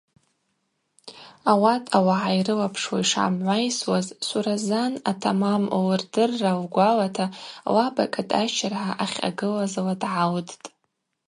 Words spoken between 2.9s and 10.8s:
йшгӏамгӏвайсуаз Суразан атамам ллырдырра лгвалата лаба Кӏатӏащыргӏа ахьъагылазла дгӏалдтӏ.